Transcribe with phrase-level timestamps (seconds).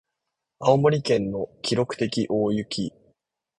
[0.57, 2.91] 青森県の記録的大雪